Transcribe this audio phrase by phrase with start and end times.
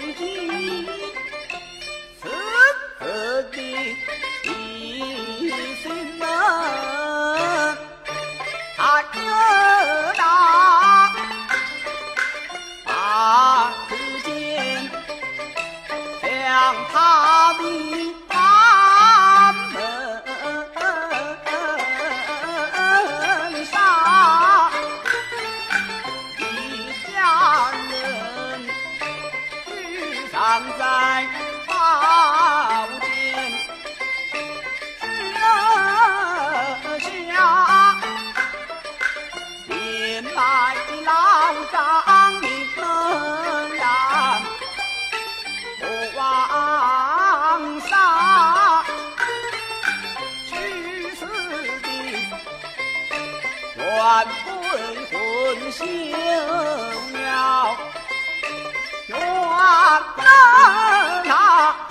[0.00, 0.57] Thank you.
[53.78, 53.86] 愿
[54.44, 54.50] 归
[55.12, 56.10] 魂醒
[57.12, 57.76] 了，
[59.08, 59.12] 愿
[61.24, 61.87] 那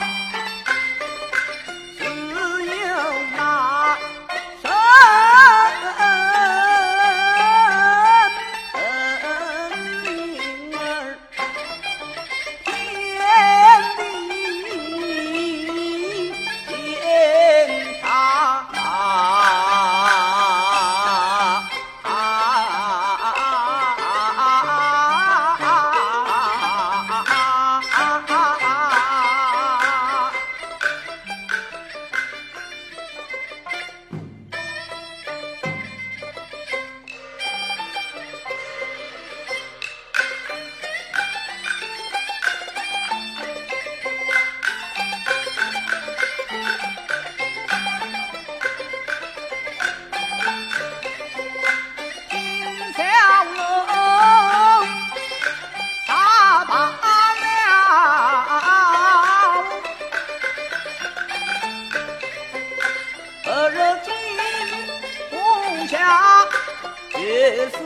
[28.09, 28.57] ah, ah.
[28.61, 28.66] ah.
[67.27, 67.77] 越思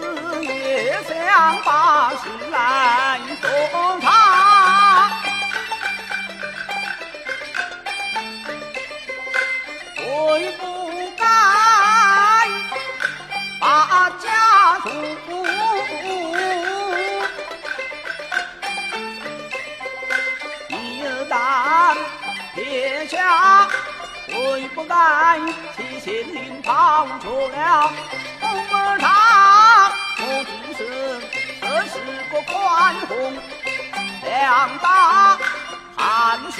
[0.44, 3.50] 越想把事来做
[4.00, 5.10] 他。
[9.98, 10.06] 悔
[10.60, 10.64] 不
[11.18, 11.26] 该
[13.60, 14.88] 把家属
[20.70, 20.72] 一
[21.28, 21.98] 旦
[22.54, 23.68] 撇下，
[24.28, 25.40] 悔不该
[25.76, 27.92] 提心灵跑出了
[28.52, 29.10] 儿堂，
[30.18, 30.80] 我只是
[31.62, 31.94] 这是
[32.32, 32.52] 个宽
[33.08, 33.10] 宏
[34.24, 35.38] 两大
[35.96, 36.00] 汉
[36.52, 36.60] 室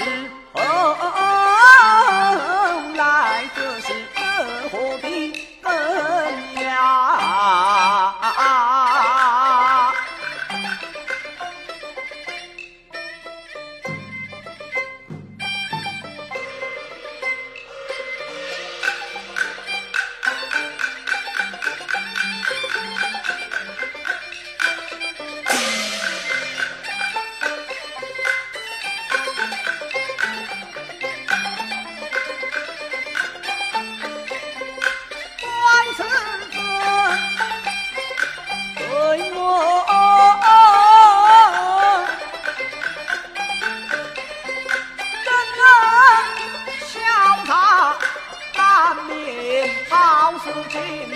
[50.44, 50.76] 好事情
[51.08, 51.14] 的，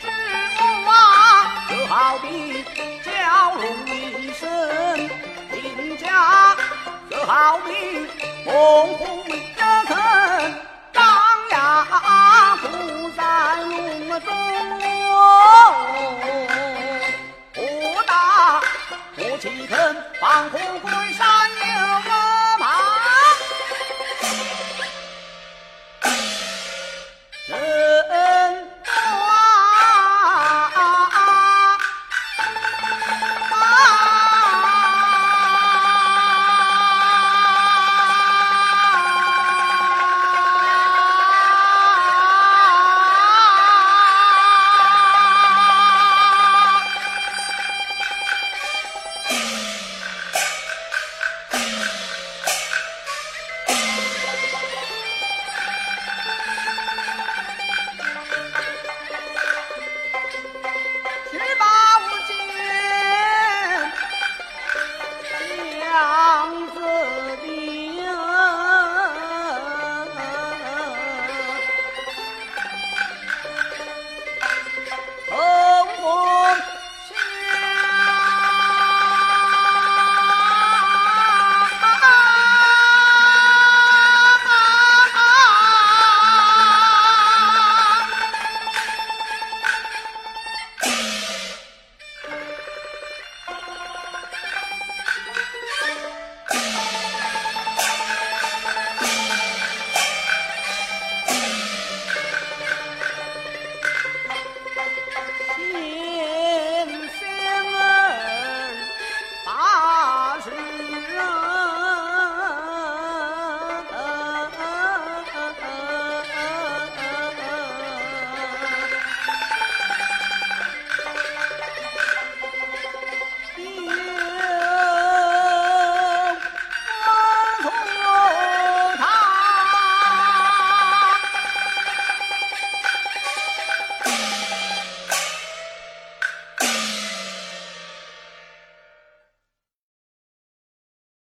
[0.00, 0.06] 知
[0.86, 2.64] 我啊，就好比
[3.02, 3.06] 蛟
[3.56, 5.10] 龙一声
[5.50, 6.56] 评价，
[7.10, 8.06] 就好比
[8.44, 9.58] 猛虎一声
[10.92, 11.02] 张
[11.50, 11.84] 牙
[12.62, 12.64] 虎
[13.16, 13.20] 在
[13.62, 14.30] 笼中。
[15.10, 15.18] 哦，
[17.54, 17.58] 不
[18.06, 18.60] 打
[19.16, 20.92] 不岂肯放虎归